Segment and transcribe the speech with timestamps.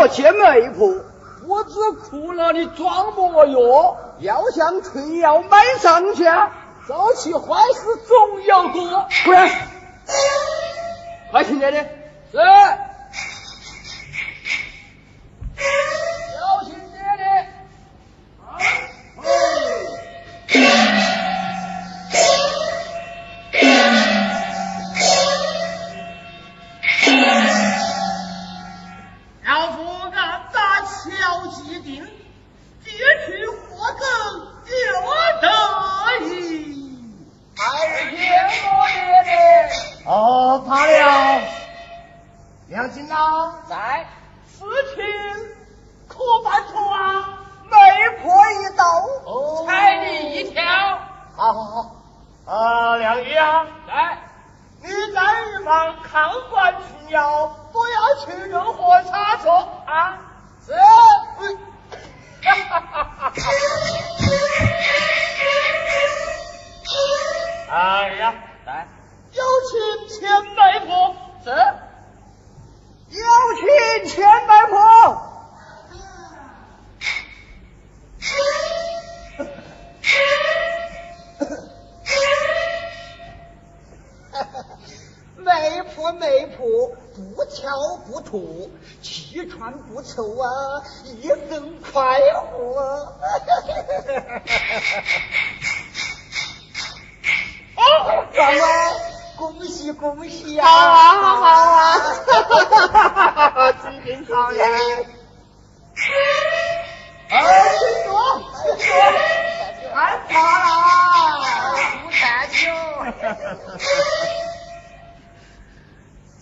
[0.00, 0.68] 我先买一
[1.46, 6.24] 我只苦了你装模药要想春药买上去
[6.86, 9.06] 早起坏事总要多。
[9.24, 9.50] 快
[11.32, 11.82] 快听见的？
[12.30, 12.87] 是。
[37.60, 39.32] 二天，我爹爹
[40.06, 41.42] 哦，他了，
[42.68, 44.06] 梁金呐，在，
[44.46, 45.04] 事情
[46.06, 47.34] 可办妥啊？
[47.64, 47.76] 媒
[48.22, 50.62] 婆一刀，彩礼一条，
[51.36, 54.18] 好好好，啊，梁玉啊，来，
[54.80, 60.16] 你在一旁看管群妖，不要去任何差错啊。
[70.18, 71.14] 钱媒婆。
[71.44, 71.50] 是。
[73.10, 73.22] 有
[73.56, 74.76] 请钱媒婆。
[85.36, 86.66] 媒婆媒婆，
[87.14, 92.80] 不挑不土，气喘不愁啊，一身快活。
[97.76, 98.87] 哦，三娃。
[99.48, 100.68] 恭喜恭喜啊！
[100.68, 101.98] 好啊好！
[102.26, 103.72] 哈哈哈哈哈！
[103.82, 104.62] 今天好呀！
[107.30, 107.40] 哎，
[107.78, 108.12] 秦琼，
[108.76, 108.92] 秦琼，
[109.94, 109.96] 俺
[110.28, 110.68] 咋啦？
[112.04, 112.76] 不单哎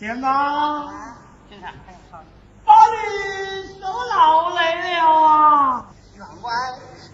[0.00, 0.24] 呀哪！
[2.64, 5.84] 把你都劳来了啊！
[6.16, 6.50] 员外，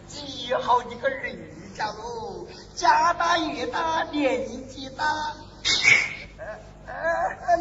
[0.06, 0.24] 今
[0.56, 1.36] 好几个人
[1.76, 2.46] 家喽，
[2.76, 5.04] 家大业大，年纪大。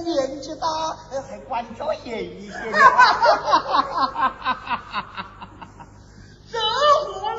[0.04, 0.68] 年纪大，
[1.30, 2.58] 还管教严一些。
[2.72, 5.26] 哈哈哈哈哈哈哈哈哈哈哈哈！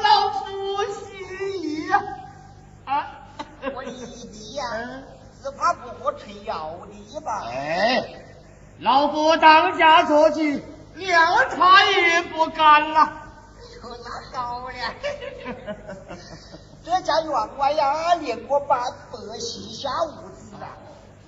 [0.03, 0.45] 老夫
[0.93, 1.03] 心
[1.63, 1.91] 意
[2.85, 2.93] 啊！
[3.75, 3.91] 我弟
[4.29, 4.63] 弟呀，
[5.43, 7.43] 只怕不合陈老的吧？
[7.47, 8.25] 哎，
[8.79, 10.41] 老伯当家做主，
[10.95, 11.19] 连
[11.57, 13.13] 他也不敢了。
[13.59, 14.95] 你可了！
[16.85, 20.30] 这家员外呀，连过半百喜下五。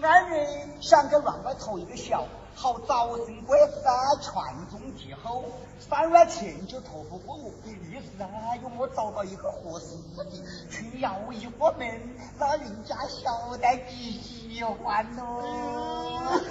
[0.02, 2.24] 男人想给外外投一个小，
[2.56, 5.44] 好早成贵子啊，传宗接后。
[5.78, 8.28] 三月前就投不过我，意思是啊，
[8.60, 10.26] 有没找到一个合适的，
[10.68, 15.40] 去摇一锅门，那人家晓得你喜欢喽。
[15.40, 16.42] 哈哈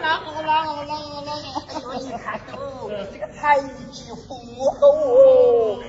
[0.00, 0.20] 哈！
[0.20, 0.76] 哈哈好！
[0.76, 1.30] 哈哈！
[1.66, 4.36] 哎呦，你看逗，这个才艺绝活
[4.80, 5.82] 哦。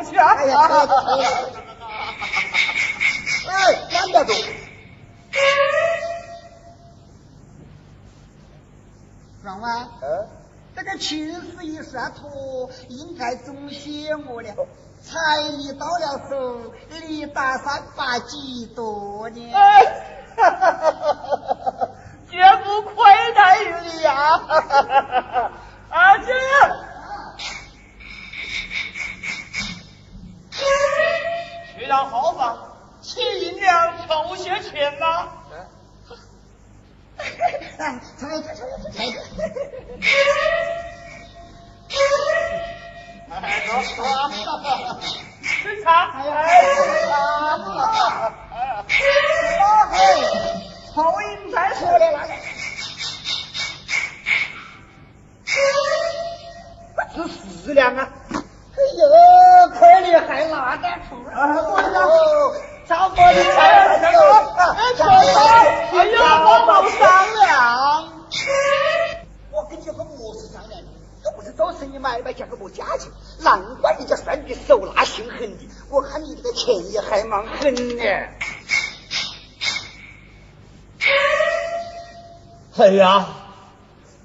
[0.00, 0.24] 有钱。
[0.24, 0.68] 哎呀，
[3.48, 3.52] 哎，
[3.92, 4.32] 慢点走。
[9.42, 9.88] 让万，
[10.76, 14.54] 这个青丝一算错，应该总写我了。
[15.02, 15.18] 彩
[15.56, 16.72] 礼到了手，
[17.08, 19.52] 你打算把几多呢？
[19.54, 19.82] 哎，
[20.36, 21.88] 哈哈哈哈哈哈！
[22.30, 22.94] 绝不亏
[23.34, 24.38] 待于你呀！
[24.38, 25.50] 哈！
[25.88, 26.32] 啊、姐。
[31.90, 32.56] 娘好嘛，
[33.02, 33.20] 七
[33.58, 35.28] 娘凑些钱呐。
[61.10, 61.16] 哎
[66.06, 66.14] 呀
[66.44, 67.00] 我好商
[67.34, 67.42] 量
[69.50, 70.80] 我跟你们不是商量
[71.24, 72.32] 又不是做生意买卖
[72.68, 73.10] 价钱
[73.40, 78.04] 难怪人家算手心狠的我你这个钱也还蛮狠的
[82.76, 83.26] 哎呀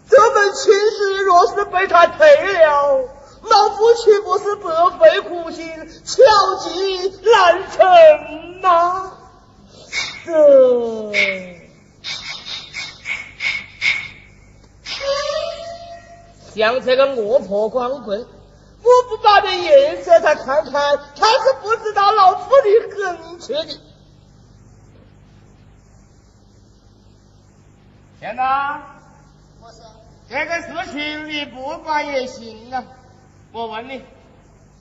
[0.07, 3.09] 这门亲事若是被他退了
[3.49, 4.69] 老夫岂不是白
[4.99, 5.67] 费苦心，
[6.03, 6.23] 巧
[6.63, 9.11] 计难成呐、
[10.25, 11.11] 这。
[16.55, 18.25] 像这个恶婆光棍，
[18.81, 23.79] 我不把这颜色他看看，他是不知道老夫的恳切的。
[28.19, 28.81] 天哪！
[29.61, 29.81] 不是
[30.29, 32.83] 这个事情你不管也行啊。
[33.55, 34.03] 我问你，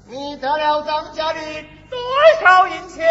[0.06, 1.40] 你得了张家的
[1.88, 1.96] 多
[2.42, 3.06] 少银钱？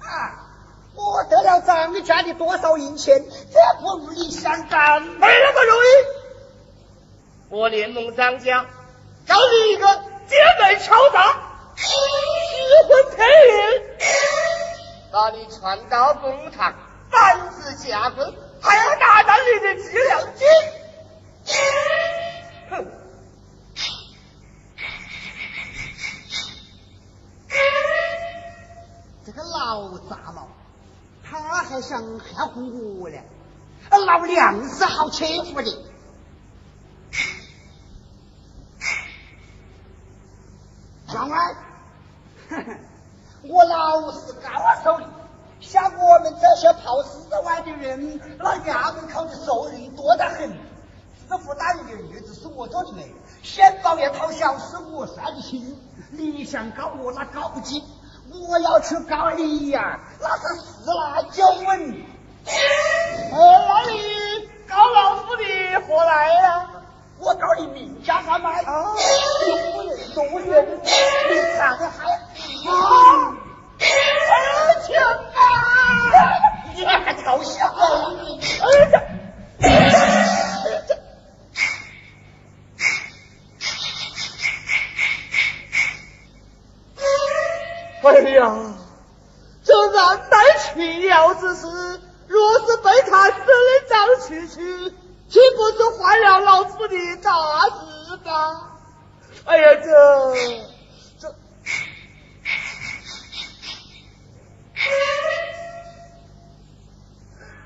[0.00, 0.50] 啊，
[0.96, 3.22] 我得了张家的多少银钱，
[3.52, 5.00] 这不如你相干。
[5.00, 5.86] 没那么容易。
[7.50, 8.66] 我联盟张家，
[9.28, 9.86] 找你一个
[10.26, 11.40] 姐妹敲诈，
[11.76, 11.86] 失
[12.88, 13.80] 婚配人，
[15.12, 16.74] 把你传到公堂，
[17.12, 20.48] 反是下棍，还要打到你的质量金。
[22.70, 22.84] 哼！
[29.26, 29.42] 这个
[29.74, 30.46] 老杂毛，
[31.24, 33.18] 他还想吓唬我呢。
[33.90, 35.64] 老娘是好欺负的。
[41.12, 41.56] 员外，
[43.42, 44.48] 我老是高
[44.84, 45.08] 手的，
[45.60, 50.50] 像我们这些跑四外的人，那衙门口的熟人多得很。
[51.26, 53.12] 师傅大人的日子是我做的媒，
[53.42, 55.76] 先报也讨小是我杀的清。
[56.10, 57.82] 你想告我那告不进，
[58.32, 62.04] 我要去告你呀，那是四拿九稳。
[63.32, 63.36] 呃，
[63.68, 65.42] 那你搞老夫的
[65.86, 66.70] 何来呀？
[67.18, 71.84] 我搞你名家贩卖，有人多远，你看还
[72.68, 73.32] 啊！
[73.78, 73.82] 哎，
[74.84, 75.00] 天
[75.34, 75.36] 哪！
[76.74, 77.66] 你还搞笑？
[77.66, 77.78] 哎
[78.90, 79.00] 呀！
[88.02, 88.40] 哎呀，
[89.64, 89.96] 这难
[90.28, 91.66] 耐去了之事，
[92.26, 93.48] 若是被他死的
[93.88, 93.94] 张
[94.28, 94.54] 去去，
[95.28, 97.30] 岂不是坏了老夫的大
[97.70, 98.30] 事吧？
[99.46, 99.88] 哎呀，这
[101.18, 101.28] 这，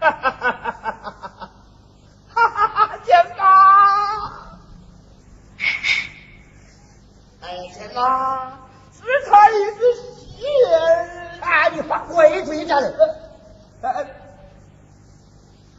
[0.01, 1.51] 哈哈哈哈哈哈！
[2.35, 3.41] 哈哈哈，天哪！
[7.41, 8.59] 哎呀，天哪！
[8.93, 9.81] 是他一个
[10.37, 11.69] 仙啊！
[11.69, 12.93] 你发鬼嘴家人！
[13.81, 13.93] 哈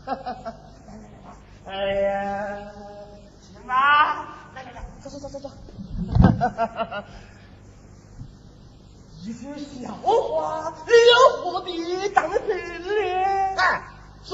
[0.05, 0.53] 哈哈！
[1.65, 2.71] 哎呀，
[3.41, 3.73] 行吧，
[4.55, 5.49] 来来来，走走走走走。
[5.49, 7.03] 哈哈哈哈哈！
[9.21, 11.13] 一句笑话，你又
[11.43, 12.47] 何必当真
[12.81, 12.87] 呢？
[13.57, 13.83] 哎，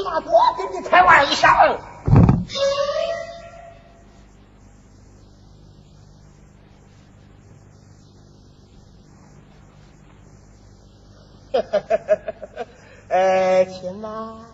[0.06, 1.50] 是拿我跟你开玩笑。
[13.08, 14.46] 呃，亲妈，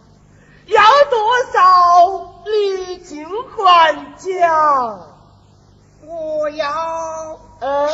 [0.68, 3.25] 要多少你尽
[3.56, 5.07] 管讲。
[6.06, 7.89] 我要呃，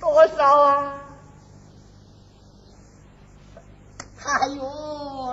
[0.00, 0.94] 多少啊？
[4.24, 4.62] 哎呦，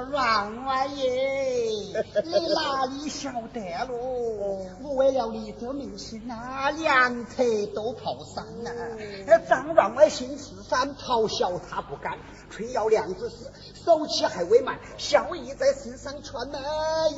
[0.01, 4.65] 员外爷，你哪里晓得喽？
[4.81, 8.71] 我为了你这明星啊，两腿都跑散了。
[9.47, 12.17] 张员外心慈善，咆哮他不干，
[12.49, 13.51] 却要两子死，
[13.85, 16.59] 手气还未满，笑意在身上传呢，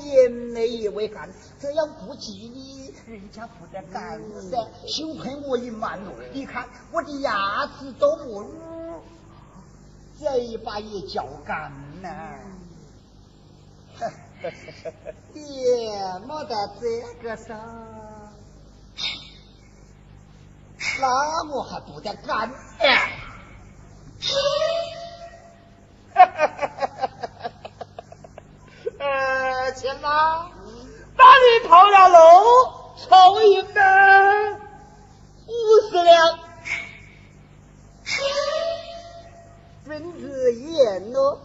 [0.04, 1.30] 眼泪也未干。
[1.60, 4.58] 这样不吉利，人家不得干噻。
[4.88, 8.52] 幸亏我隐瞒了，你看我的牙齿都没入。
[10.18, 12.40] 嘴巴也嚼干了，
[15.34, 16.84] 也没得这
[17.24, 17.56] 个事，
[21.00, 21.08] 那
[21.52, 22.56] 我还不得干呀？
[29.00, 30.50] 呃，钱妈，
[31.16, 32.16] 把你跑了路，
[32.98, 34.60] 抽一分
[35.48, 35.50] 五
[35.90, 36.40] 十两。
[39.86, 41.40] 分子言喽，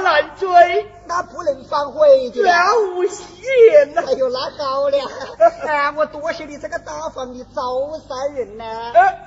[0.00, 2.42] 难追，那不能反悔的。
[2.42, 2.52] 了
[2.94, 3.24] 无戏
[3.72, 4.02] 言呐。
[4.06, 4.98] 哎呦，那好了，
[5.66, 7.62] 哎，我多谢你这个大方的招
[8.08, 8.64] 山人呐。
[8.94, 9.18] 呃，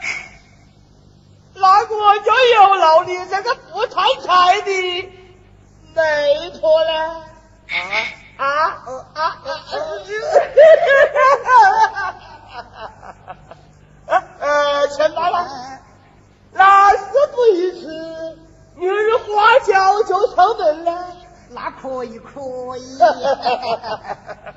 [1.55, 5.09] 那我就有劳你这个不贪财的
[5.95, 7.23] 媒婆了。
[7.69, 7.75] 啊
[8.37, 9.35] 啊呃啊啊！
[14.07, 15.47] 呃呃，钱到了。
[16.51, 16.97] 那事
[17.35, 18.37] 不宜迟，
[18.79, 21.07] 明日花轿就成门了。
[21.49, 22.39] 那可以，可
[22.77, 22.97] 以。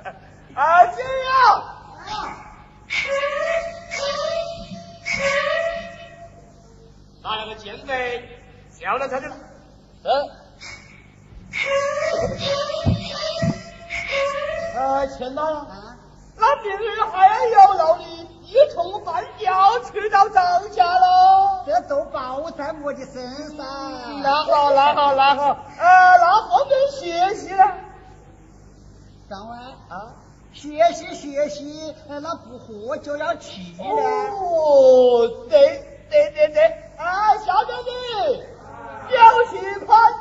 [21.93, 23.23] 都包在我的身
[23.55, 24.23] 上。
[24.23, 27.71] 那好，那好，那好，呃，那方便学习了。
[29.29, 29.59] 张万
[29.91, 30.15] 啊，
[30.55, 33.85] 学习学习，呃那不喝就要去了。
[33.85, 36.63] 哦，对对对对，
[36.97, 37.77] 啊，下面
[38.39, 38.47] 的，
[39.11, 39.21] 表
[39.51, 40.12] 示宽